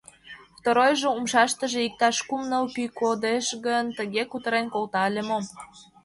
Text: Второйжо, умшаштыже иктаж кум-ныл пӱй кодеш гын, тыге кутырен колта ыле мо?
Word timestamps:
Второйжо, 0.57 1.07
умшаштыже 1.17 1.79
иктаж 1.87 2.17
кум-ныл 2.27 2.65
пӱй 2.73 2.89
кодеш 2.99 3.47
гын, 3.65 3.85
тыге 3.97 4.23
кутырен 4.31 4.67
колта 4.73 5.01
ыле 5.09 5.23
мо? 5.29 5.39